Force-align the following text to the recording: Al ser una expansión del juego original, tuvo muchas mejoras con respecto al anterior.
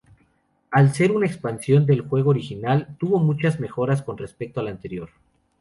Al 0.71 0.95
ser 0.95 1.11
una 1.11 1.27
expansión 1.27 1.85
del 1.85 2.01
juego 2.01 2.31
original, 2.31 2.87
tuvo 2.99 3.19
muchas 3.19 3.59
mejoras 3.59 4.01
con 4.01 4.17
respecto 4.17 4.59
al 4.59 4.69
anterior. 4.69 5.09